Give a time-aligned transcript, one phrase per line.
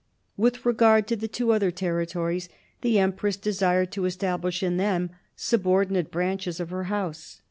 [0.35, 2.49] With regard to the two other territories,
[2.81, 7.39] the empress desired to establish in them subordinate branches of her House.